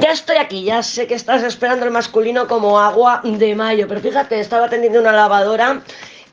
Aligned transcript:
Ya 0.00 0.12
estoy 0.12 0.38
aquí, 0.38 0.64
ya 0.64 0.82
sé 0.82 1.06
que 1.06 1.14
estás 1.14 1.42
esperando 1.42 1.84
el 1.84 1.90
masculino 1.90 2.48
como 2.48 2.80
agua 2.80 3.20
de 3.22 3.54
mayo, 3.54 3.86
pero 3.86 4.00
fíjate, 4.00 4.40
estaba 4.40 4.64
atendiendo 4.64 4.98
una 4.98 5.12
lavadora 5.12 5.82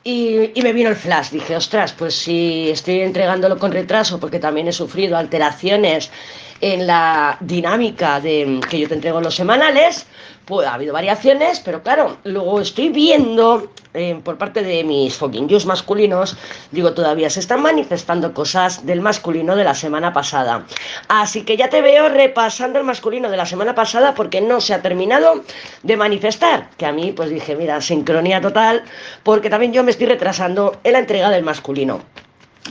y, 0.02 0.52
me 0.62 0.72
vino 0.72 0.88
el 0.88 0.96
flash. 0.96 1.30
Dije, 1.30 1.54
ostras, 1.54 1.92
pues 1.92 2.14
si 2.14 2.70
estoy 2.70 3.00
entregándolo 3.00 3.58
con 3.58 3.70
retraso 3.70 4.18
porque 4.18 4.38
también 4.38 4.68
he 4.68 4.72
sufrido 4.72 5.18
alteraciones 5.18 6.10
en 6.60 6.86
la 6.86 7.36
dinámica 7.40 8.20
de 8.20 8.60
que 8.68 8.80
yo 8.80 8.88
te 8.88 8.94
entrego 8.94 9.20
los 9.20 9.34
semanales, 9.34 10.06
pues 10.48 10.66
ha 10.66 10.74
habido 10.74 10.94
variaciones, 10.94 11.60
pero 11.60 11.82
claro, 11.82 12.16
luego 12.24 12.60
estoy 12.60 12.88
viendo 12.88 13.70
eh, 13.92 14.18
por 14.24 14.38
parte 14.38 14.62
de 14.62 14.82
mis 14.82 15.14
fucking 15.14 15.46
yous 15.46 15.66
masculinos, 15.66 16.36
digo, 16.70 16.94
todavía 16.94 17.28
se 17.28 17.40
están 17.40 17.60
manifestando 17.60 18.32
cosas 18.32 18.86
del 18.86 19.02
masculino 19.02 19.56
de 19.56 19.64
la 19.64 19.74
semana 19.74 20.12
pasada. 20.12 20.64
Así 21.08 21.42
que 21.42 21.58
ya 21.58 21.68
te 21.68 21.82
veo 21.82 22.08
repasando 22.08 22.78
el 22.78 22.86
masculino 22.86 23.30
de 23.30 23.36
la 23.36 23.44
semana 23.44 23.74
pasada 23.74 24.14
porque 24.14 24.40
no 24.40 24.60
se 24.60 24.72
ha 24.72 24.80
terminado 24.80 25.42
de 25.82 25.96
manifestar. 25.96 26.70
Que 26.78 26.86
a 26.86 26.92
mí, 26.92 27.12
pues 27.12 27.28
dije, 27.28 27.54
mira, 27.54 27.80
sincronía 27.82 28.40
total, 28.40 28.84
porque 29.22 29.50
también 29.50 29.74
yo 29.74 29.84
me 29.84 29.90
estoy 29.90 30.06
retrasando 30.06 30.78
en 30.82 30.92
la 30.94 31.00
entrega 31.00 31.28
del 31.28 31.44
masculino. 31.44 32.00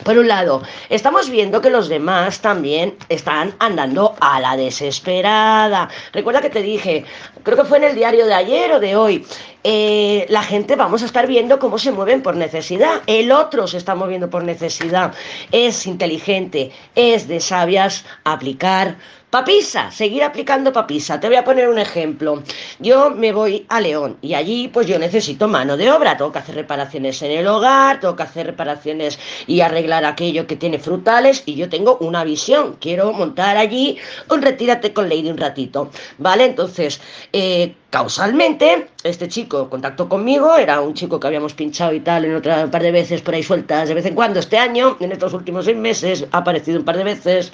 Por 0.04 0.18
un 0.18 0.28
lado, 0.28 0.62
estamos 0.90 1.30
viendo 1.30 1.60
que 1.62 1.70
los 1.70 1.90
demás 1.90 2.40
también 2.40 2.96
están 3.10 3.56
andando 3.60 4.16
a 4.20 4.40
la 4.40 4.56
desesperada. 4.56 5.90
Recuerda 6.14 6.42
que 6.42 6.50
te 6.50 6.62
dije, 6.62 7.04
creo 7.44 7.58
que 7.58 7.66
fue 7.66 7.80
en 7.80 7.86
el 7.86 7.96
diario 7.96 8.26
de 8.26 8.34
ayer 8.34 8.72
o 8.74 8.80
de 8.80 8.96
hoy, 8.96 9.26
eh, 9.64 10.26
la 10.30 10.44
gente 10.44 10.76
vamos 10.76 11.02
a 11.02 11.06
estar 11.06 11.26
viendo 11.28 11.60
cómo 11.60 11.78
se 11.78 11.92
mueven 11.92 12.22
por 12.22 12.36
necesidad. 12.36 13.02
El 13.08 13.32
otro 13.32 13.68
se 13.68 13.78
está 13.78 13.96
moviendo 13.96 14.30
por 14.30 14.44
necesidad. 14.44 15.14
Es 15.52 15.88
inteligente, 15.88 16.72
es 16.96 17.28
de 17.28 17.40
sabias 17.40 18.06
aplicar 18.24 18.98
Papisa, 19.38 19.92
seguir 19.92 20.24
aplicando 20.24 20.74
papisa. 20.74 21.20
Te 21.20 21.28
voy 21.28 21.36
a 21.36 21.44
poner 21.44 21.70
un 21.70 21.78
ejemplo. 21.78 22.42
Yo 22.80 23.12
me 23.12 23.32
voy 23.32 23.68
a 23.70 23.80
León 23.80 24.18
y 24.20 24.34
allí 24.34 24.68
pues 24.68 24.88
yo 24.88 24.98
necesito 24.98 25.48
mano 25.48 25.78
de 25.78 25.92
obra. 25.92 26.18
Tengo 26.18 26.32
que 26.32 26.40
hacer 26.40 26.56
reparaciones 26.56 27.22
en 27.22 27.30
el 27.30 27.46
hogar, 27.46 28.00
tengo 28.00 28.16
que 28.16 28.24
hacer 28.24 28.48
reparaciones 28.48 29.20
y 29.46 29.62
arreglar 29.62 30.06
aquello 30.06 30.48
que 30.48 30.56
tiene 30.56 30.80
frutales 30.80 31.44
y 31.46 31.54
yo 31.54 31.70
tengo 31.70 32.00
una 32.00 32.24
visión. 32.24 32.78
Quiero 32.82 33.14
montar 33.14 33.58
allí 33.58 34.00
un 34.28 34.42
retírate 34.42 34.92
con 34.92 35.08
Lady 35.08 35.30
un 35.30 35.38
ratito. 35.38 35.92
¿Vale? 36.18 36.46
Entonces, 36.46 37.00
eh, 37.32 37.76
causalmente, 37.90 38.90
este 39.04 39.30
chico 39.30 39.70
contactó 39.70 40.10
conmigo, 40.10 40.58
era 40.58 40.82
un 40.82 40.94
chico 40.94 41.20
que 41.20 41.28
habíamos 41.28 41.54
pinchado 41.54 41.94
y 41.94 42.02
tal 42.02 42.26
en 42.26 42.36
otra 42.36 42.70
par 42.70 42.84
de 42.84 42.92
veces 42.92 43.22
por 43.22 43.34
ahí 43.34 43.44
sueltas 43.44 43.88
de 43.88 43.94
vez 43.94 44.06
en 44.06 44.14
cuando. 44.14 44.40
Este 44.40 44.58
año, 44.58 44.98
en 45.00 45.14
estos 45.14 45.34
últimos 45.34 45.66
seis 45.66 45.78
meses, 45.78 46.26
ha 46.32 46.40
aparecido 46.40 46.80
un 46.80 46.86
par 46.86 46.98
de 46.98 47.06
veces 47.06 47.54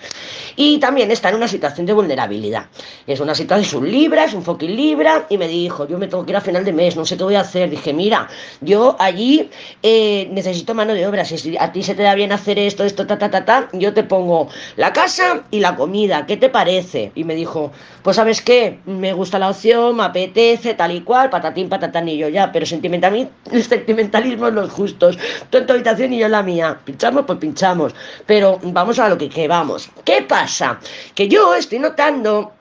y 0.56 0.80
también 0.80 1.12
está 1.12 1.30
en 1.30 1.36
una 1.36 1.48
situación 1.48 1.86
de 1.86 1.94
vulnerabilidad. 1.94 2.66
Es 3.06 3.20
una 3.20 3.36
situación, 3.36 3.68
es 3.68 3.74
un 3.74 3.92
libra, 3.92 4.26
es 4.26 4.34
un 4.34 4.44
fucking 4.44 4.76
libra 4.76 5.28
y 5.30 5.38
me 5.38 5.48
dijo, 5.48 5.88
yo 5.88 5.98
me 5.98 6.08
tengo 6.08 6.26
que 6.26 6.32
ir 6.32 6.38
a 6.38 6.42
final 6.42 6.66
de 6.66 6.74
mes, 6.74 6.96
no 6.96 7.06
sé 7.06 7.16
qué 7.16 7.24
voy 7.24 7.36
a 7.36 7.42
hacer. 7.42 7.70
Dije, 7.70 7.94
mira, 7.94 8.28
yo 8.62 8.96
allí 9.00 9.50
eh, 9.84 10.28
necesito 10.32 10.74
mano 10.74 10.94
de 10.94 11.06
obra, 11.06 11.26
si 11.26 11.58
a 11.58 11.72
ti 11.72 11.84
se 11.84 11.94
te 11.94 12.04
da 12.04 12.16
bien 12.16 12.32
hacer 12.32 12.58
esto, 12.58 12.84
esto, 12.84 13.06
ta, 13.06 13.18
ta, 13.18 13.30
ta, 13.30 13.46
ta, 13.46 13.70
yo 13.74 13.94
te 13.94 14.04
pongo 14.04 14.50
la 14.78 14.94
casa 14.94 15.44
y 15.52 15.60
la 15.60 15.76
comida, 15.76 16.26
¿qué 16.26 16.38
te 16.38 16.50
parece? 16.50 17.12
Y 17.14 17.24
me 17.24 17.36
dijo, 17.36 17.72
pues 18.02 18.16
sabes 18.16 18.42
qué, 18.42 18.80
me 18.86 19.14
gusta 19.14 19.38
la 19.40 19.50
opción, 19.50 19.96
me 19.96 20.04
apetece, 20.04 20.33
tal 20.78 20.92
y 20.92 21.02
cual, 21.02 21.30
patatín, 21.30 21.70
patatán 21.70 22.08
y 22.10 22.18
yo 22.18 22.30
ya, 22.30 22.52
pero 22.52 22.66
sentimentalismo, 22.74 23.32
sentimentalismo 23.52 24.50
los 24.50 24.72
justos, 24.72 25.18
tú 25.50 25.58
en 25.58 25.66
tu 25.66 25.74
habitación 25.74 26.14
y 26.14 26.20
yo 26.20 26.26
en 26.26 26.32
la 26.32 26.44
mía, 26.44 26.80
pinchamos, 26.84 27.26
pues 27.26 27.40
pinchamos, 27.40 27.94
pero 28.26 28.60
vamos 28.64 29.00
a 29.00 29.10
lo 29.10 29.18
que, 29.18 29.30
que 29.30 29.48
vamos. 29.48 29.90
¿Qué 30.04 30.24
pasa? 30.28 30.80
Que 31.16 31.28
yo 31.28 31.54
estoy 31.56 31.80
notando 31.80 32.54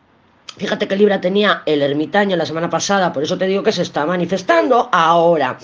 Fíjate 0.56 0.86
que 0.86 0.97
Libra 0.97 1.19
tenía 1.19 1.62
el 1.64 1.81
ermitaño 1.81 2.36
la 2.36 2.45
semana 2.45 2.69
pasada, 2.69 3.11
por 3.11 3.22
eso 3.22 3.39
te 3.39 3.47
digo 3.47 3.62
que 3.62 3.72
se 3.72 3.81
está 3.81 4.05
manifestando 4.05 4.91
ahora. 4.92 5.58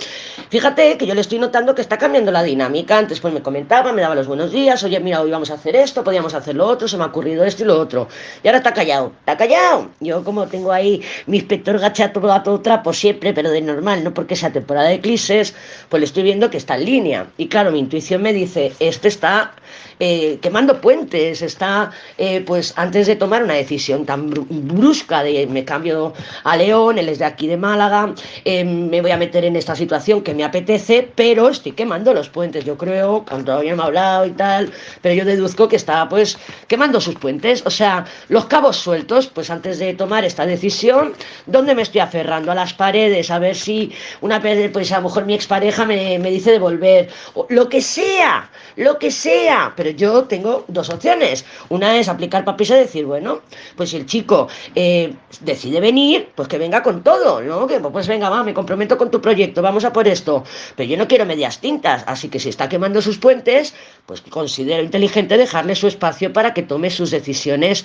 Fíjate 0.48 0.96
que 0.96 1.06
yo 1.06 1.14
le 1.14 1.20
estoy 1.20 1.38
notando 1.38 1.74
que 1.74 1.82
está 1.82 1.98
cambiando 1.98 2.32
la 2.32 2.42
dinámica. 2.42 2.96
Antes 2.96 3.20
pues 3.20 3.34
me 3.34 3.42
comentaba, 3.42 3.92
me 3.92 4.00
daba 4.00 4.14
los 4.14 4.26
buenos 4.26 4.50
días, 4.50 4.82
oye, 4.82 4.98
mira, 4.98 5.20
hoy 5.20 5.30
vamos 5.30 5.50
a 5.50 5.54
hacer 5.54 5.76
esto, 5.76 6.02
podíamos 6.02 6.32
hacer 6.32 6.54
lo 6.54 6.66
otro, 6.66 6.88
se 6.88 6.96
me 6.96 7.02
ha 7.02 7.08
ocurrido 7.08 7.44
esto 7.44 7.64
y 7.64 7.66
lo 7.66 7.78
otro. 7.78 8.08
Y 8.42 8.48
ahora 8.48 8.58
está 8.58 8.72
callado, 8.72 9.12
está 9.20 9.36
callado. 9.36 9.90
Yo 10.00 10.24
como 10.24 10.46
tengo 10.46 10.72
ahí 10.72 11.02
mi 11.26 11.36
inspector 11.36 11.78
gachato 11.78 12.32
a 12.32 12.42
todo 12.42 12.60
trapo 12.60 12.94
siempre, 12.94 13.34
pero 13.34 13.50
de 13.50 13.60
normal, 13.60 14.02
no 14.02 14.14
porque 14.14 14.36
sea 14.36 14.52
temporada 14.52 14.88
de 14.88 14.94
eclipses, 14.94 15.54
pues 15.90 16.00
le 16.00 16.06
estoy 16.06 16.22
viendo 16.22 16.48
que 16.48 16.56
está 16.56 16.76
en 16.76 16.86
línea. 16.86 17.26
Y 17.36 17.48
claro, 17.48 17.72
mi 17.72 17.78
intuición 17.78 18.22
me 18.22 18.32
dice, 18.32 18.72
este 18.80 19.08
está 19.08 19.52
eh, 20.00 20.38
quemando 20.40 20.80
puentes, 20.80 21.42
está 21.42 21.90
eh, 22.16 22.42
pues 22.46 22.72
antes 22.76 23.06
de 23.06 23.16
tomar 23.16 23.42
una 23.42 23.54
decisión 23.54 24.06
tan 24.06 24.30
brusca 24.30 25.22
de 25.22 25.46
me 25.46 25.64
cambio 25.64 26.12
a 26.44 26.56
León, 26.56 26.98
él 26.98 27.08
es 27.08 27.18
de 27.18 27.24
aquí 27.24 27.48
de 27.48 27.56
Málaga, 27.56 28.14
eh, 28.44 28.64
me 28.64 29.00
voy 29.00 29.10
a 29.10 29.16
meter 29.16 29.44
en 29.44 29.56
esta 29.56 29.74
situación 29.74 30.22
que 30.22 30.34
me 30.34 30.44
apetece, 30.44 31.08
pero 31.14 31.48
estoy 31.48 31.72
quemando 31.72 32.14
los 32.14 32.28
puentes, 32.28 32.64
yo 32.64 32.76
creo, 32.76 33.24
cuando 33.28 33.46
todavía 33.46 33.74
me 33.74 33.82
ha 33.82 33.86
hablado 33.86 34.26
y 34.26 34.30
tal, 34.30 34.72
pero 35.02 35.14
yo 35.14 35.24
deduzco 35.24 35.68
que 35.68 35.76
está 35.76 36.08
pues 36.08 36.38
quemando 36.68 37.00
sus 37.00 37.16
puentes, 37.16 37.62
o 37.66 37.70
sea, 37.70 38.04
los 38.28 38.46
cabos 38.46 38.76
sueltos, 38.76 39.26
pues 39.26 39.50
antes 39.50 39.78
de 39.78 39.94
tomar 39.94 40.24
esta 40.24 40.46
decisión, 40.46 41.14
¿dónde 41.46 41.74
me 41.74 41.82
estoy 41.82 42.00
aferrando? 42.00 42.52
A 42.52 42.54
las 42.54 42.72
paredes, 42.72 43.30
a 43.30 43.38
ver 43.38 43.56
si 43.56 43.92
una 44.20 44.38
vez, 44.38 44.70
pues 44.72 44.92
a 44.92 44.98
lo 44.98 45.08
mejor 45.08 45.24
mi 45.24 45.34
expareja 45.34 45.84
me, 45.84 46.18
me 46.18 46.30
dice 46.30 46.52
de 46.52 46.58
volver, 46.58 47.08
o 47.34 47.46
lo 47.48 47.68
que 47.68 47.80
sea, 47.80 48.50
lo 48.76 48.98
que 48.98 49.10
sea, 49.10 49.57
pero 49.76 49.90
yo 49.90 50.24
tengo 50.24 50.64
dos 50.68 50.90
opciones. 50.90 51.44
Una 51.68 51.96
es 51.98 52.08
aplicar 52.08 52.44
papis 52.44 52.70
y 52.70 52.74
decir, 52.74 53.04
bueno, 53.04 53.40
pues 53.76 53.90
si 53.90 53.96
el 53.96 54.06
chico 54.06 54.48
eh, 54.74 55.14
decide 55.40 55.80
venir, 55.80 56.30
pues 56.34 56.48
que 56.48 56.58
venga 56.58 56.82
con 56.82 57.02
todo, 57.02 57.40
¿no? 57.40 57.66
Que 57.66 57.80
pues 57.80 58.06
venga, 58.06 58.28
va, 58.28 58.42
me 58.42 58.54
comprometo 58.54 58.96
con 58.96 59.10
tu 59.10 59.20
proyecto, 59.20 59.62
vamos 59.62 59.84
a 59.84 59.92
por 59.92 60.06
esto. 60.08 60.44
Pero 60.76 60.88
yo 60.88 60.96
no 60.96 61.08
quiero 61.08 61.26
medias 61.26 61.60
tintas, 61.60 62.04
así 62.06 62.28
que 62.28 62.40
si 62.40 62.48
está 62.48 62.68
quemando 62.68 63.02
sus 63.02 63.18
puentes, 63.18 63.74
pues 64.06 64.20
considero 64.22 64.82
inteligente 64.82 65.36
dejarle 65.36 65.74
su 65.74 65.86
espacio 65.86 66.32
para 66.32 66.54
que 66.54 66.62
tome 66.62 66.90
sus 66.90 67.10
decisiones 67.10 67.84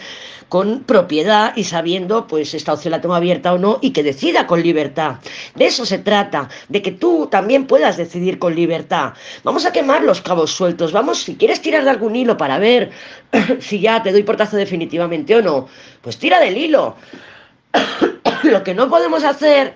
con 0.50 0.84
propiedad 0.84 1.54
y 1.56 1.64
sabiendo, 1.64 2.28
pues 2.28 2.54
esta 2.54 2.74
opción 2.74 2.92
la 2.92 3.02
tengo 3.02 3.16
abierta 3.16 3.54
o 3.54 3.58
no, 3.58 3.80
y 3.82 3.92
que 3.92 4.04
decida 4.04 4.46
con 4.48 4.62
libertad. 4.62 5.16
De 5.56 5.66
eso 5.66 5.86
se 5.86 6.00
trata, 6.00 6.50
de 6.70 6.82
que 6.82 6.92
tú 6.92 7.28
también 7.32 7.66
puedas 7.66 7.98
decidir 7.98 8.40
con 8.40 8.56
libertad. 8.56 9.14
Vamos 9.44 9.66
a 9.66 9.72
quemar 9.72 10.04
los 10.04 10.22
cabos 10.22 10.52
sueltos, 10.52 10.92
vamos, 10.92 11.20
si 11.24 11.36
quieres 11.36 11.60
tirar 11.64 11.84
de 11.84 11.90
algún 11.90 12.16
hilo 12.16 12.38
para 12.38 12.60
ver 12.60 12.92
si 13.60 13.80
ya 13.80 14.04
te 14.04 14.12
doy 14.12 14.22
portazo 14.22 14.58
definitivamente 14.58 15.36
o 15.36 15.42
no, 15.42 15.68
pues 16.02 16.20
tira 16.20 16.40
del 16.40 16.56
hilo. 16.56 16.96
Lo 18.44 18.64
que 18.64 18.76
no 18.76 18.88
podemos 18.90 19.24
hacer 19.24 19.74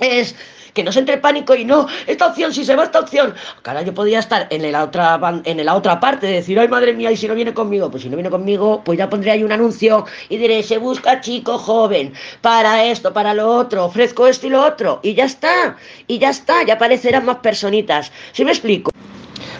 es 0.00 0.34
que 0.72 0.84
no 0.84 0.92
se 0.92 1.00
entre 1.00 1.18
pánico 1.18 1.54
y 1.54 1.64
no, 1.64 1.88
esta 2.06 2.28
opción, 2.28 2.52
si 2.52 2.64
se 2.64 2.76
va 2.76 2.84
esta 2.84 3.00
opción. 3.00 3.34
Cara, 3.62 3.82
yo 3.82 3.92
podría 3.94 4.20
estar 4.20 4.46
en 4.50 4.70
la 4.70 4.84
otra, 4.84 5.18
en 5.44 5.64
la 5.64 5.74
otra 5.74 5.98
parte, 5.98 6.26
de 6.26 6.34
decir, 6.34 6.58
ay 6.58 6.68
madre 6.68 6.94
mía, 6.94 7.10
y 7.10 7.16
si 7.16 7.26
no 7.26 7.34
viene 7.34 7.52
conmigo, 7.52 7.90
pues 7.90 8.04
si 8.04 8.08
no 8.08 8.16
viene 8.16 8.30
conmigo, 8.30 8.82
pues 8.84 8.98
ya 8.98 9.10
pondré 9.10 9.32
ahí 9.32 9.42
un 9.42 9.52
anuncio 9.52 10.06
y 10.28 10.36
diré, 10.36 10.62
se 10.62 10.78
busca 10.78 11.20
chico 11.20 11.58
joven, 11.58 12.12
para 12.42 12.84
esto, 12.84 13.12
para 13.12 13.34
lo 13.34 13.48
otro, 13.48 13.86
ofrezco 13.86 14.26
esto 14.26 14.46
y 14.46 14.50
lo 14.50 14.64
otro, 14.64 15.00
y 15.02 15.14
ya 15.14 15.24
está, 15.24 15.76
y 16.06 16.18
ya 16.18 16.30
está, 16.30 16.62
ya 16.64 16.74
aparecerán 16.74 17.24
más 17.24 17.38
personitas. 17.38 18.12
¿Sí 18.32 18.44
me 18.44 18.52
explico? 18.52 18.90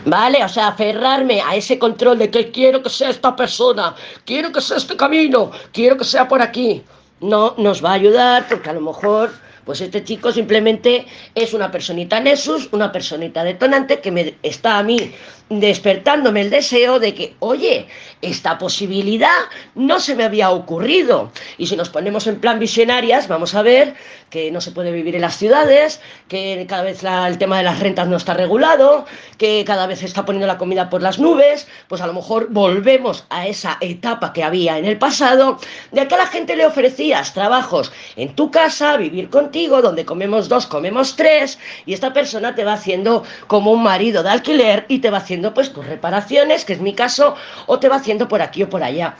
¿Vale? 0.08 0.42
O 0.42 0.48
sea, 0.48 0.68
aferrarme 0.68 1.42
a 1.42 1.54
ese 1.54 1.78
control 1.78 2.18
de 2.18 2.30
que 2.30 2.50
quiero 2.50 2.82
que 2.82 2.88
sea 2.88 3.10
esta 3.10 3.36
persona, 3.36 3.94
quiero 4.24 4.50
que 4.52 4.60
sea 4.62 4.78
este 4.78 4.96
camino, 4.96 5.50
quiero 5.72 5.98
que 5.98 6.04
sea 6.04 6.26
por 6.26 6.40
aquí. 6.40 6.82
No 7.20 7.54
nos 7.58 7.84
va 7.84 7.90
a 7.90 7.94
ayudar 7.94 8.46
porque 8.48 8.70
a 8.70 8.72
lo 8.72 8.80
mejor, 8.80 9.30
pues 9.68 9.82
este 9.82 10.02
chico 10.02 10.32
simplemente 10.32 11.04
es 11.34 11.52
una 11.52 11.70
personita 11.70 12.18
Nessus, 12.20 12.70
una 12.72 12.90
personita 12.90 13.44
detonante 13.44 14.00
que 14.00 14.10
me 14.10 14.34
está 14.42 14.78
a 14.78 14.82
mí 14.82 15.12
despertándome 15.50 16.42
el 16.42 16.50
deseo 16.50 16.98
de 16.98 17.14
que, 17.14 17.34
oye, 17.40 17.86
esta 18.20 18.58
posibilidad 18.58 19.28
no 19.74 20.00
se 20.00 20.14
me 20.14 20.24
había 20.24 20.50
ocurrido. 20.50 21.32
Y 21.56 21.66
si 21.66 21.76
nos 21.76 21.88
ponemos 21.88 22.26
en 22.26 22.40
plan 22.40 22.58
visionarias, 22.58 23.28
vamos 23.28 23.54
a 23.54 23.62
ver 23.62 23.94
que 24.30 24.50
no 24.50 24.60
se 24.60 24.72
puede 24.72 24.92
vivir 24.92 25.14
en 25.14 25.22
las 25.22 25.38
ciudades, 25.38 26.00
que 26.28 26.66
cada 26.68 26.82
vez 26.82 27.02
el 27.02 27.38
tema 27.38 27.56
de 27.56 27.64
las 27.64 27.80
rentas 27.80 28.08
no 28.08 28.16
está 28.16 28.34
regulado, 28.34 29.06
que 29.38 29.64
cada 29.66 29.86
vez 29.86 30.00
se 30.00 30.06
está 30.06 30.26
poniendo 30.26 30.46
la 30.46 30.58
comida 30.58 30.90
por 30.90 31.00
las 31.00 31.18
nubes, 31.18 31.66
pues 31.88 32.02
a 32.02 32.06
lo 32.06 32.12
mejor 32.12 32.48
volvemos 32.50 33.24
a 33.30 33.46
esa 33.46 33.78
etapa 33.80 34.34
que 34.34 34.44
había 34.44 34.76
en 34.76 34.84
el 34.84 34.98
pasado, 34.98 35.58
de 35.92 36.06
que 36.06 36.14
a 36.14 36.18
la 36.18 36.26
gente 36.26 36.56
le 36.56 36.66
ofrecías 36.66 37.32
trabajos 37.32 37.90
en 38.16 38.34
tu 38.34 38.50
casa, 38.50 38.98
vivir 38.98 39.30
contigo, 39.30 39.57
donde 39.66 40.04
comemos 40.04 40.48
dos, 40.48 40.66
comemos 40.66 41.16
tres, 41.16 41.58
y 41.84 41.94
esta 41.94 42.12
persona 42.12 42.54
te 42.54 42.64
va 42.64 42.74
haciendo 42.74 43.24
como 43.46 43.72
un 43.72 43.82
marido 43.82 44.22
de 44.22 44.30
alquiler 44.30 44.86
y 44.88 45.00
te 45.00 45.10
va 45.10 45.18
haciendo 45.18 45.52
pues 45.52 45.72
tus 45.72 45.86
reparaciones, 45.86 46.64
que 46.64 46.74
es 46.74 46.80
mi 46.80 46.94
caso, 46.94 47.34
o 47.66 47.78
te 47.78 47.88
va 47.88 47.96
haciendo 47.96 48.28
por 48.28 48.40
aquí 48.42 48.62
o 48.62 48.70
por 48.70 48.82
allá. 48.82 49.16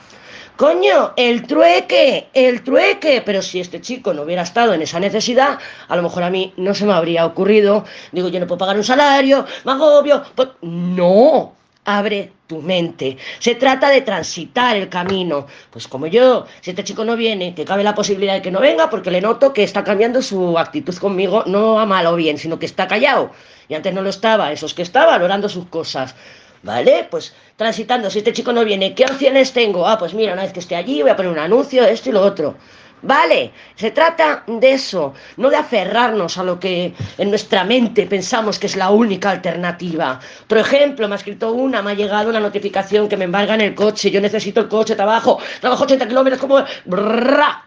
Coño, 0.57 1.13
el 1.15 1.47
trueque, 1.47 2.31
el 2.35 2.65
trueque. 2.65 3.23
Pero 3.25 3.43
si 3.43 3.61
este 3.61 3.81
chico 3.81 4.13
no 4.13 4.23
hubiera 4.23 4.43
estado 4.43 4.75
en 4.75 4.83
esa 4.83 4.99
necesidad, 4.99 5.61
a 5.87 5.97
lo 5.97 6.03
mejor 6.03 6.25
a 6.25 6.31
mí 6.31 6.53
no 6.57 6.75
se 6.75 6.85
me 6.85 6.95
habría 6.95 7.27
ocurrido. 7.27 7.85
Digo, 8.11 8.27
yo 8.29 8.41
no 8.41 8.49
puedo 8.49 8.59
pagar 8.59 8.77
un 8.77 8.83
salario, 8.83 9.47
me 9.65 9.71
agobio. 9.71 10.25
Pues, 10.35 10.49
no, 10.63 11.55
abre 11.89 12.33
tu 12.47 12.61
mente. 12.61 13.17
Se 13.39 13.55
trata 13.55 13.89
de 13.89 14.03
transitar 14.03 14.77
el 14.77 14.91
camino. 14.91 15.47
Pues 15.71 15.89
como 15.89 16.07
yo, 16.07 16.47
si 16.61 16.71
este 16.71 16.85
chico 16.85 17.03
no 17.05 17.17
viene, 17.17 17.55
que 17.55 17.65
cabe 17.65 17.83
la 17.83 17.95
posibilidad 17.95 18.35
de 18.35 18.43
que 18.43 18.51
no 18.51 18.61
venga, 18.61 18.91
porque 18.91 19.11
le 19.11 19.23
noto 19.23 19.55
que 19.55 19.63
está 19.63 19.83
cambiando 19.85 20.21
su 20.21 20.59
actitud 20.59 20.95
conmigo, 20.97 21.45
no 21.47 21.81
a 21.81 21.87
mal 21.87 22.07
o 22.07 22.15
bien, 22.15 22.37
sino 22.37 22.59
que 22.59 22.67
está 22.67 22.87
callado. 22.87 23.31
Y 23.69 23.75
antes 23.75 23.95
no 23.95 24.03
lo 24.03 24.11
estaba, 24.11 24.53
eso 24.53 24.67
es 24.67 24.75
que 24.75 24.83
está 24.83 25.07
valorando 25.07 25.49
sus 25.49 25.67
cosas. 25.67 26.15
¿Vale? 26.63 27.07
Pues 27.09 27.35
transitando, 27.57 28.11
si 28.11 28.19
este 28.19 28.33
chico 28.33 28.53
no 28.53 28.65
viene, 28.65 28.95
¿qué 28.95 29.05
opciones 29.05 29.53
tengo? 29.53 29.87
Ah, 29.87 29.97
pues 29.97 30.13
mira, 30.13 30.33
una 30.33 30.43
vez 30.43 30.53
que 30.53 30.61
esté 30.61 30.75
allí 30.75 31.01
voy 31.03 31.11
a 31.11 31.17
poner 31.17 31.31
un 31.31 31.39
anuncio, 31.39 31.85
esto 31.85 32.11
y 32.11 32.13
lo 32.13 32.21
otro. 32.21 32.57
Vale, 33.03 33.53
se 33.77 33.91
trata 33.93 34.43
de 34.47 34.73
eso, 34.73 35.15
no 35.37 35.51
de 35.51 35.57
aferrarnos 35.57 36.37
a 36.37 36.43
lo 36.43 36.59
que 36.59 36.95
en 37.17 37.31
nuestra 37.31 37.65
mente 37.65 38.07
pensamos 38.07 38.59
que 38.59 38.67
es 38.67 38.77
la 38.77 38.91
única 38.91 39.31
alternativa. 39.31 40.19
Otro 40.45 40.61
ejemplo, 40.61 41.07
me 41.07 41.15
ha 41.15 41.19
escrito 41.19 41.53
una, 41.53 41.81
me 41.81 41.93
ha 41.93 41.95
llegado 41.95 42.31
una 42.31 42.41
notificación 42.41 43.09
que 43.09 43.17
me 43.17 43.25
embarga 43.25 43.55
en 43.55 43.61
el 43.61 43.75
coche, 43.75 44.11
yo 44.11 44.21
necesito 44.21 44.61
el 44.61 44.69
coche, 44.69 44.97
trabajo, 44.97 45.39
trabajo 45.61 45.85
80 45.85 46.09
kilómetros, 46.09 46.41
como... 46.41 46.65
Brrra, 46.87 47.65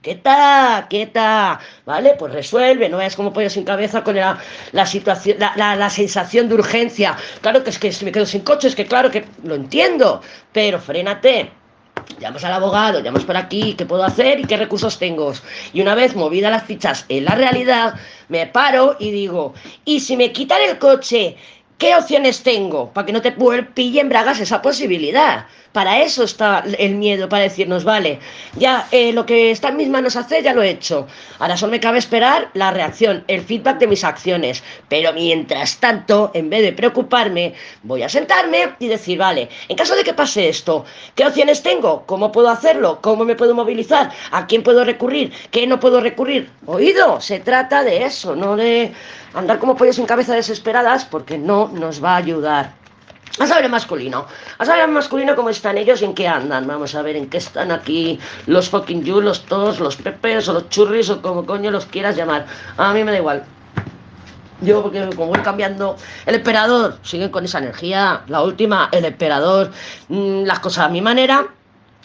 quieta, 0.00 0.86
quieta, 0.88 1.60
¿vale? 1.84 2.14
Pues 2.18 2.32
resuelve, 2.32 2.88
no 2.88 3.00
es 3.00 3.16
como 3.16 3.32
pollo 3.32 3.50
sin 3.50 3.64
cabeza 3.64 4.02
con 4.02 4.16
la, 4.16 4.38
situación, 4.86 5.38
la, 5.38 5.76
la, 5.76 5.90
sensación 5.90 6.48
de 6.48 6.54
urgencia. 6.54 7.16
Claro 7.42 7.62
que 7.62 7.70
es 7.70 7.78
que 7.78 7.92
si 7.92 8.04
me 8.04 8.12
quedo 8.12 8.26
sin 8.26 8.40
coche, 8.42 8.68
es 8.68 8.74
que 8.74 8.86
claro 8.86 9.10
que 9.10 9.24
lo 9.44 9.54
entiendo, 9.54 10.22
pero 10.52 10.80
frénate, 10.80 11.50
llamas 12.18 12.44
al 12.44 12.52
abogado, 12.52 13.00
llamas 13.00 13.24
por 13.24 13.36
aquí, 13.36 13.74
¿qué 13.74 13.86
puedo 13.86 14.04
hacer 14.04 14.40
y 14.40 14.44
qué 14.44 14.56
recursos 14.56 14.98
tengo? 14.98 15.32
Y 15.72 15.80
una 15.80 15.94
vez 15.94 16.16
movida 16.16 16.50
las 16.50 16.64
fichas 16.64 17.04
en 17.08 17.24
la 17.24 17.34
realidad, 17.34 17.94
me 18.28 18.46
paro 18.46 18.96
y 18.98 19.10
digo, 19.10 19.54
¿y 19.84 20.00
si 20.00 20.16
me 20.16 20.32
quitan 20.32 20.62
el 20.62 20.78
coche? 20.78 21.36
¿Qué 21.80 21.96
opciones 21.96 22.42
tengo? 22.42 22.92
Para 22.92 23.06
que 23.06 23.12
no 23.14 23.22
te 23.22 23.32
pillen 23.32 24.10
bragas 24.10 24.38
esa 24.38 24.60
posibilidad. 24.60 25.46
Para 25.72 26.02
eso 26.02 26.24
está 26.24 26.62
el 26.78 26.96
miedo, 26.96 27.28
para 27.28 27.44
decirnos, 27.44 27.84
vale, 27.84 28.18
ya 28.56 28.86
eh, 28.90 29.14
lo 29.14 29.24
que 29.24 29.50
está 29.50 29.68
en 29.68 29.78
mis 29.78 29.88
manos 29.88 30.16
hacer, 30.16 30.42
ya 30.42 30.52
lo 30.52 30.62
he 30.62 30.68
hecho. 30.68 31.06
Ahora 31.38 31.56
solo 31.56 31.70
me 31.70 31.80
cabe 31.80 31.98
esperar 31.98 32.50
la 32.52 32.70
reacción, 32.70 33.24
el 33.28 33.40
feedback 33.40 33.78
de 33.78 33.86
mis 33.86 34.04
acciones. 34.04 34.62
Pero 34.90 35.14
mientras 35.14 35.78
tanto, 35.78 36.32
en 36.34 36.50
vez 36.50 36.62
de 36.62 36.72
preocuparme, 36.72 37.54
voy 37.82 38.02
a 38.02 38.10
sentarme 38.10 38.74
y 38.78 38.88
decir, 38.88 39.16
vale, 39.16 39.48
en 39.68 39.76
caso 39.76 39.94
de 39.94 40.04
que 40.04 40.12
pase 40.12 40.50
esto, 40.50 40.84
¿qué 41.14 41.24
opciones 41.24 41.62
tengo? 41.62 42.04
¿Cómo 42.04 42.30
puedo 42.30 42.50
hacerlo? 42.50 42.98
¿Cómo 43.00 43.24
me 43.24 43.36
puedo 43.36 43.54
movilizar? 43.54 44.10
¿A 44.32 44.46
quién 44.46 44.62
puedo 44.62 44.84
recurrir? 44.84 45.32
¿Qué 45.50 45.66
no 45.66 45.80
puedo 45.80 46.02
recurrir? 46.02 46.50
Oído, 46.66 47.22
se 47.22 47.38
trata 47.40 47.84
de 47.84 48.04
eso, 48.04 48.36
no 48.36 48.56
de 48.56 48.92
andar 49.34 49.58
como 49.58 49.76
pollos 49.76 49.96
sin 49.96 50.06
cabeza 50.06 50.34
desesperadas, 50.34 51.04
porque 51.04 51.38
no 51.38 51.68
nos 51.68 52.02
va 52.02 52.14
a 52.14 52.16
ayudar. 52.16 52.80
A 53.38 53.46
saber 53.46 53.64
en 53.64 53.70
masculino. 53.70 54.26
A 54.58 54.64
saber 54.64 54.84
en 54.84 54.92
masculino 54.92 55.36
cómo 55.36 55.50
están 55.50 55.78
ellos 55.78 56.02
y 56.02 56.04
en 56.04 56.14
qué 56.14 56.26
andan. 56.26 56.66
Vamos 56.66 56.94
a 56.94 57.02
ver 57.02 57.16
en 57.16 57.30
qué 57.30 57.38
están 57.38 57.70
aquí 57.70 58.18
los 58.46 58.68
fucking 58.68 59.04
you, 59.04 59.20
los 59.20 59.46
tos, 59.46 59.80
los 59.80 59.96
pepes 59.96 60.48
o 60.48 60.52
los 60.52 60.68
churris 60.68 61.08
o 61.10 61.22
como 61.22 61.46
coño 61.46 61.70
los 61.70 61.86
quieras 61.86 62.16
llamar. 62.16 62.46
A 62.76 62.92
mí 62.92 63.04
me 63.04 63.12
da 63.12 63.18
igual. 63.18 63.44
Yo, 64.62 64.82
porque 64.82 65.08
como 65.16 65.28
voy 65.28 65.40
cambiando, 65.40 65.96
el 66.26 66.34
emperador 66.34 66.98
sigue 67.02 67.30
con 67.30 67.44
esa 67.44 67.58
energía. 67.58 68.22
La 68.26 68.42
última, 68.42 68.88
el 68.92 69.04
emperador, 69.04 69.70
mm, 70.08 70.42
las 70.42 70.58
cosas 70.58 70.86
a 70.86 70.88
mi 70.88 71.00
manera 71.00 71.46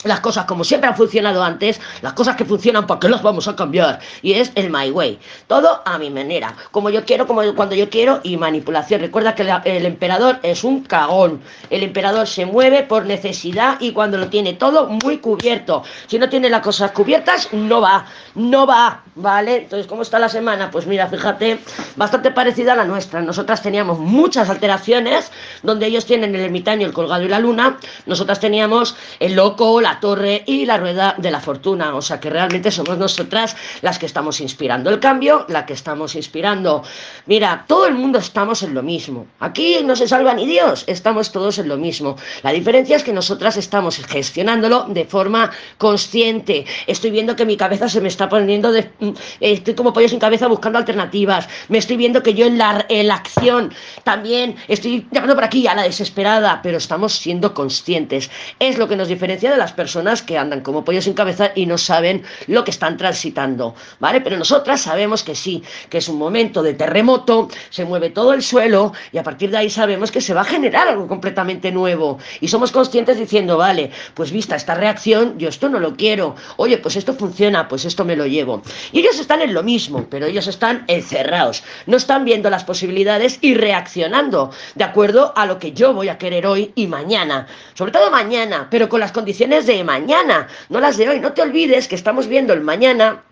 las 0.03 0.19
cosas 0.19 0.45
como 0.45 0.63
siempre 0.63 0.89
han 0.89 0.95
funcionado 0.95 1.43
antes, 1.43 1.81
las 2.01 2.13
cosas 2.13 2.35
que 2.35 2.45
funcionan, 2.45 2.85
¿para 2.87 2.99
qué 2.99 3.09
las 3.09 3.23
vamos 3.23 3.47
a 3.47 3.55
cambiar? 3.55 3.99
Y 4.21 4.33
es 4.33 4.51
el 4.55 4.69
my 4.69 4.91
way. 4.91 5.19
Todo 5.47 5.81
a 5.85 5.97
mi 5.97 6.09
manera, 6.09 6.55
como 6.71 6.89
yo 6.89 7.05
quiero, 7.05 7.27
como 7.27 7.41
cuando 7.55 7.75
yo 7.75 7.89
quiero 7.89 8.19
y 8.23 8.37
manipulación. 8.37 9.01
Recuerda 9.01 9.35
que 9.35 9.43
el 9.43 9.85
emperador 9.85 10.39
es 10.43 10.63
un 10.63 10.83
cagón. 10.83 11.41
El 11.69 11.83
emperador 11.83 12.27
se 12.27 12.45
mueve 12.45 12.83
por 12.83 13.05
necesidad 13.05 13.77
y 13.79 13.91
cuando 13.93 14.17
lo 14.17 14.27
tiene 14.27 14.53
todo 14.53 14.87
muy 14.87 15.17
cubierto. 15.17 15.83
Si 16.07 16.19
no 16.19 16.29
tiene 16.29 16.49
las 16.49 16.61
cosas 16.61 16.91
cubiertas, 16.91 17.49
no 17.53 17.81
va, 17.81 18.05
no 18.35 18.67
va, 18.67 19.03
¿vale? 19.15 19.57
Entonces, 19.57 19.87
¿cómo 19.87 20.01
está 20.01 20.19
la 20.19 20.29
semana? 20.29 20.69
Pues 20.71 20.85
mira, 20.85 21.07
fíjate, 21.07 21.59
bastante 21.95 22.31
parecida 22.31 22.73
a 22.73 22.75
la 22.75 22.85
nuestra. 22.85 23.21
Nosotras 23.21 23.61
teníamos 23.61 23.99
muchas 23.99 24.49
alteraciones, 24.49 25.31
donde 25.63 25.87
ellos 25.87 26.05
tienen 26.05 26.35
el 26.35 26.41
ermitaño, 26.41 26.85
el 26.85 26.93
colgado 26.93 27.23
y 27.23 27.27
la 27.27 27.39
luna. 27.39 27.77
Nosotras 28.05 28.39
teníamos 28.39 28.95
el 29.19 29.35
loco, 29.35 29.71
la 29.85 29.99
torre 29.99 30.43
y 30.47 30.65
la 30.65 30.77
rueda 30.77 31.13
de 31.19 31.29
la 31.29 31.39
fortuna. 31.39 31.95
O 31.95 32.01
sea 32.01 32.19
que 32.19 32.31
realmente 32.31 32.71
somos 32.71 32.97
nosotras 32.97 33.55
las 33.83 33.99
que 33.99 34.07
estamos 34.07 34.41
inspirando 34.41 34.89
el 34.89 34.99
cambio, 34.99 35.45
la 35.47 35.67
que 35.67 35.73
estamos 35.73 36.15
inspirando. 36.15 36.81
Mira, 37.27 37.65
todo 37.67 37.85
el 37.85 37.93
mundo 37.93 38.17
estamos 38.17 38.63
en 38.63 38.73
lo 38.73 38.81
mismo. 38.81 39.27
Aquí 39.39 39.77
no 39.85 39.95
se 39.95 40.07
salva 40.07 40.33
ni 40.33 40.47
Dios, 40.47 40.85
estamos 40.87 41.31
todos 41.31 41.59
en 41.59 41.67
lo 41.67 41.77
mismo. 41.77 42.15
La 42.41 42.51
diferencia 42.51 42.95
es 42.95 43.03
que 43.03 43.13
nosotras 43.13 43.57
estamos 43.57 43.97
gestionándolo 43.97 44.85
de 44.89 45.05
forma 45.05 45.51
consciente. 45.77 46.65
Estoy 46.87 47.11
viendo 47.11 47.35
que 47.35 47.45
mi 47.45 47.55
cabeza 47.55 47.87
se 47.87 48.01
me 48.01 48.07
está 48.07 48.27
poniendo 48.27 48.71
de... 48.71 48.89
Mm, 48.99 49.11
estoy 49.39 49.75
como 49.75 49.93
pollo 49.93 50.09
sin 50.09 50.19
cabeza 50.19 50.47
buscando 50.47 50.79
alternativas. 50.79 51.47
Me 51.69 51.77
estoy 51.77 51.97
viendo 51.97 52.23
que 52.23 52.33
yo 52.33 52.47
en 52.47 52.57
la, 52.57 52.87
en 52.89 53.07
la 53.07 53.15
acción 53.15 53.71
también 54.03 54.55
estoy 54.67 55.07
llamando 55.11 55.35
por 55.35 55.43
aquí 55.43 55.67
a 55.67 55.75
la 55.75 55.83
desesperada, 55.83 56.61
pero 56.63 56.79
estamos 56.79 57.13
siendo 57.13 57.53
conscientes. 57.53 58.31
Es 58.57 58.79
lo 58.79 58.87
que 58.87 58.95
nos 58.95 59.09
diferencia 59.09 59.51
de 59.51 59.57
las 59.57 59.74
personas 59.75 60.21
que 60.21 60.37
andan 60.37 60.61
como 60.61 60.83
pollos 60.83 61.03
sin 61.03 61.13
cabeza 61.13 61.51
y 61.55 61.65
no 61.65 61.77
saben 61.77 62.23
lo 62.47 62.63
que 62.63 62.71
están 62.71 62.97
transitando, 62.97 63.75
¿vale? 63.99 64.21
Pero 64.21 64.37
nosotras 64.37 64.81
sabemos 64.81 65.23
que 65.23 65.35
sí, 65.35 65.63
que 65.89 65.99
es 65.99 66.09
un 66.09 66.17
momento 66.17 66.63
de 66.63 66.73
terremoto, 66.73 67.49
se 67.69 67.85
mueve 67.85 68.09
todo 68.09 68.33
el 68.33 68.41
suelo 68.41 68.93
y 69.11 69.17
a 69.17 69.23
partir 69.23 69.51
de 69.51 69.57
ahí 69.57 69.69
sabemos 69.69 70.11
que 70.11 70.21
se 70.21 70.33
va 70.33 70.41
a 70.41 70.45
generar 70.45 70.87
algo 70.87 71.07
completamente 71.07 71.71
nuevo 71.71 72.17
y 72.39 72.47
somos 72.47 72.71
conscientes 72.71 73.17
diciendo, 73.17 73.57
vale, 73.57 73.91
pues 74.13 74.31
vista 74.31 74.55
esta 74.55 74.75
reacción, 74.75 75.37
yo 75.37 75.49
esto 75.49 75.69
no 75.69 75.79
lo 75.79 75.95
quiero, 75.95 76.35
oye, 76.57 76.77
pues 76.77 76.95
esto 76.95 77.13
funciona, 77.13 77.67
pues 77.67 77.85
esto 77.85 78.05
me 78.05 78.15
lo 78.15 78.25
llevo. 78.25 78.61
Y 78.91 78.99
ellos 78.99 79.19
están 79.19 79.41
en 79.41 79.53
lo 79.53 79.63
mismo, 79.63 80.07
pero 80.09 80.25
ellos 80.25 80.47
están 80.47 80.85
encerrados, 80.87 81.63
no 81.85 81.97
están 81.97 82.25
viendo 82.25 82.49
las 82.49 82.63
posibilidades 82.63 83.37
y 83.41 83.53
reaccionando 83.53 84.51
de 84.75 84.83
acuerdo 84.83 85.33
a 85.35 85.45
lo 85.45 85.59
que 85.59 85.73
yo 85.73 85.93
voy 85.93 86.09
a 86.09 86.17
querer 86.17 86.47
hoy 86.47 86.71
y 86.75 86.87
mañana, 86.87 87.47
sobre 87.73 87.91
todo 87.91 88.11
mañana, 88.11 88.67
pero 88.69 88.89
con 88.89 88.99
las 88.99 89.11
condiciones 89.11 89.64
de 89.65 89.83
mañana, 89.83 90.47
no 90.69 90.79
las 90.79 90.97
de 90.97 91.09
hoy. 91.09 91.19
No 91.19 91.33
te 91.33 91.41
olvides 91.41 91.87
que 91.87 91.95
estamos 91.95 92.27
viendo 92.27 92.53
el 92.53 92.61
mañana 92.61 93.23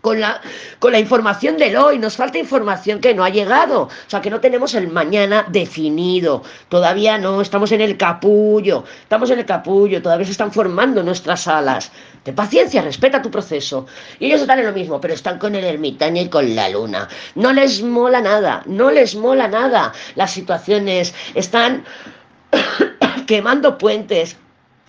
con 0.00 0.20
la, 0.20 0.40
con 0.78 0.92
la 0.92 0.98
información 0.98 1.56
del 1.58 1.76
hoy, 1.76 1.98
nos 1.98 2.16
falta 2.16 2.38
información 2.38 3.00
que 3.00 3.14
no 3.14 3.24
ha 3.24 3.30
llegado, 3.30 3.82
o 3.82 3.90
sea 4.06 4.20
que 4.20 4.30
no 4.30 4.40
tenemos 4.40 4.74
el 4.74 4.88
mañana 4.88 5.46
definido, 5.48 6.42
todavía 6.68 7.18
no, 7.18 7.40
estamos 7.40 7.72
en 7.72 7.80
el 7.80 7.96
capullo, 7.96 8.84
estamos 9.02 9.30
en 9.30 9.40
el 9.40 9.46
capullo, 9.46 10.02
todavía 10.02 10.26
se 10.26 10.32
están 10.32 10.52
formando 10.52 11.02
nuestras 11.02 11.46
alas. 11.48 11.92
De 12.24 12.32
paciencia, 12.32 12.82
respeta 12.82 13.22
tu 13.22 13.30
proceso. 13.30 13.86
Y 14.18 14.26
ellos 14.26 14.42
están 14.42 14.58
en 14.58 14.66
lo 14.66 14.72
mismo, 14.72 15.00
pero 15.00 15.14
están 15.14 15.38
con 15.38 15.54
el 15.54 15.64
ermitaño 15.64 16.20
y 16.20 16.28
con 16.28 16.54
la 16.54 16.68
luna. 16.68 17.08
No 17.34 17.52
les 17.52 17.82
mola 17.82 18.20
nada, 18.20 18.62
no 18.66 18.90
les 18.90 19.14
mola 19.14 19.48
nada. 19.48 19.92
Las 20.16 20.32
situaciones 20.32 21.14
están 21.34 21.84
quemando 23.26 23.78
puentes, 23.78 24.36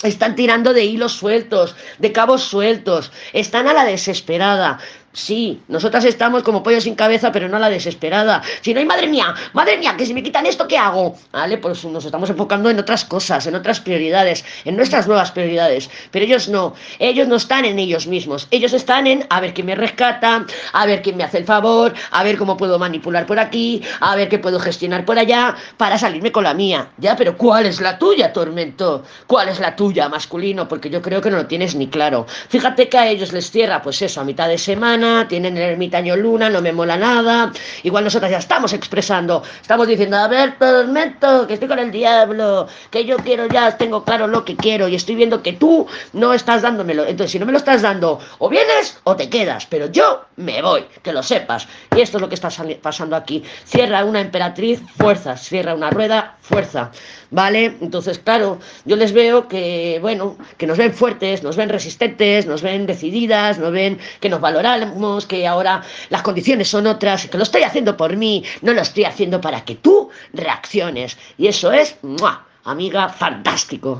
están 0.03 0.35
tirando 0.35 0.73
de 0.73 0.85
hilos 0.85 1.13
sueltos, 1.13 1.75
de 1.99 2.11
cabos 2.11 2.43
sueltos, 2.43 3.11
están 3.33 3.67
a 3.67 3.73
la 3.73 3.85
desesperada. 3.85 4.79
Sí, 5.13 5.61
nosotras 5.67 6.05
estamos 6.05 6.41
como 6.41 6.63
pollo 6.63 6.79
sin 6.79 6.95
cabeza, 6.95 7.33
pero 7.33 7.49
no 7.49 7.57
a 7.57 7.59
la 7.59 7.69
desesperada. 7.69 8.41
Si 8.61 8.73
no 8.73 8.79
hay, 8.79 8.85
madre 8.85 9.07
mía, 9.07 9.33
madre 9.51 9.77
mía, 9.77 9.95
que 9.97 10.05
si 10.05 10.13
me 10.13 10.23
quitan 10.23 10.45
esto, 10.45 10.67
¿qué 10.67 10.77
hago? 10.77 11.17
Vale, 11.33 11.57
pues 11.57 11.83
nos 11.83 12.05
estamos 12.05 12.29
enfocando 12.29 12.69
en 12.69 12.79
otras 12.79 13.03
cosas, 13.03 13.45
en 13.45 13.55
otras 13.55 13.81
prioridades, 13.81 14.45
en 14.63 14.77
nuestras 14.77 15.07
nuevas 15.07 15.31
prioridades. 15.31 15.89
Pero 16.11 16.23
ellos 16.23 16.47
no, 16.47 16.75
ellos 16.99 17.27
no 17.27 17.35
están 17.35 17.65
en 17.65 17.77
ellos 17.77 18.07
mismos. 18.07 18.47
Ellos 18.51 18.71
están 18.71 19.05
en 19.05 19.25
a 19.29 19.41
ver 19.41 19.53
quién 19.53 19.67
me 19.67 19.75
rescata, 19.75 20.45
a 20.71 20.85
ver 20.85 21.01
quién 21.01 21.17
me 21.17 21.25
hace 21.25 21.39
el 21.39 21.45
favor, 21.45 21.93
a 22.11 22.23
ver 22.23 22.37
cómo 22.37 22.55
puedo 22.55 22.79
manipular 22.79 23.25
por 23.25 23.37
aquí, 23.37 23.81
a 23.99 24.15
ver 24.15 24.29
qué 24.29 24.39
puedo 24.39 24.61
gestionar 24.61 25.03
por 25.03 25.19
allá, 25.19 25.55
para 25.75 25.97
salirme 25.97 26.31
con 26.31 26.45
la 26.45 26.53
mía. 26.53 26.87
Ya, 26.97 27.17
pero 27.17 27.35
¿cuál 27.37 27.65
es 27.65 27.81
la 27.81 27.99
tuya, 27.99 28.31
tormento? 28.31 29.03
¿Cuál 29.27 29.49
es 29.49 29.59
la 29.59 29.75
tuya, 29.75 30.07
masculino? 30.07 30.69
Porque 30.69 30.89
yo 30.89 31.01
creo 31.01 31.19
que 31.19 31.29
no 31.29 31.35
lo 31.37 31.47
tienes 31.47 31.75
ni 31.75 31.87
claro. 31.87 32.25
Fíjate 32.47 32.87
que 32.87 32.97
a 32.97 33.09
ellos 33.09 33.33
les 33.33 33.51
cierra, 33.51 33.81
pues 33.81 34.01
eso, 34.01 34.21
a 34.21 34.23
mitad 34.23 34.47
de 34.47 34.57
semana 34.57 35.00
tienen 35.27 35.57
el 35.57 35.63
ermitaño 35.63 36.15
luna, 36.15 36.49
no 36.49 36.61
me 36.61 36.71
mola 36.71 36.97
nada. 36.97 37.51
Igual 37.83 38.03
nosotras 38.03 38.31
ya 38.31 38.37
estamos 38.37 38.73
expresando, 38.73 39.43
estamos 39.61 39.87
diciendo, 39.87 40.17
a 40.17 40.27
ver, 40.27 40.57
tormento, 40.57 41.47
que 41.47 41.55
estoy 41.55 41.67
con 41.67 41.79
el 41.79 41.91
diablo, 41.91 42.67
que 42.89 43.05
yo 43.05 43.17
quiero 43.17 43.47
ya, 43.47 43.77
tengo 43.77 44.03
claro 44.03 44.27
lo 44.27 44.45
que 44.45 44.55
quiero 44.55 44.87
y 44.87 44.95
estoy 44.95 45.15
viendo 45.15 45.41
que 45.41 45.53
tú 45.53 45.87
no 46.13 46.33
estás 46.33 46.61
dándomelo. 46.61 47.03
Entonces, 47.05 47.31
si 47.31 47.39
no 47.39 47.45
me 47.45 47.51
lo 47.51 47.57
estás 47.57 47.81
dando, 47.81 48.19
o 48.39 48.49
vienes 48.49 48.99
o 49.03 49.15
te 49.15 49.29
quedas, 49.29 49.65
pero 49.65 49.87
yo 49.87 50.25
me 50.37 50.61
voy, 50.61 50.85
que 51.01 51.13
lo 51.13 51.23
sepas. 51.23 51.67
Y 51.95 52.01
esto 52.01 52.17
es 52.17 52.21
lo 52.21 52.29
que 52.29 52.35
está 52.35 52.49
pasando 52.81 53.15
aquí. 53.15 53.43
Cierra 53.65 54.03
una 54.05 54.21
emperatriz, 54.21 54.81
fuerza, 54.97 55.37
cierra 55.37 55.73
una 55.73 55.89
rueda, 55.89 56.37
fuerza. 56.41 56.91
¿Vale? 57.29 57.77
Entonces, 57.79 58.19
claro, 58.19 58.59
yo 58.83 58.97
les 58.97 59.13
veo 59.13 59.47
que, 59.47 59.99
bueno, 60.01 60.37
que 60.57 60.67
nos 60.67 60.77
ven 60.77 60.93
fuertes, 60.93 61.43
nos 61.43 61.55
ven 61.55 61.69
resistentes, 61.69 62.45
nos 62.45 62.61
ven 62.61 62.85
decididas, 62.85 63.57
nos 63.57 63.71
ven 63.71 63.99
que 64.19 64.27
nos 64.27 64.41
valoramos, 64.41 64.90
que 65.27 65.47
ahora 65.47 65.83
las 66.09 66.21
condiciones 66.21 66.69
son 66.69 66.87
otras, 66.87 67.27
que 67.27 67.37
lo 67.37 67.43
estoy 67.43 67.63
haciendo 67.63 67.97
por 67.97 68.15
mí, 68.15 68.43
no 68.61 68.73
lo 68.73 68.81
estoy 68.81 69.05
haciendo 69.05 69.41
para 69.41 69.65
que 69.65 69.75
tú 69.75 70.09
reacciones. 70.33 71.17
Y 71.37 71.47
eso 71.47 71.71
es, 71.71 71.95
¡mua! 72.01 72.45
amiga, 72.63 73.09
fantástico. 73.09 73.99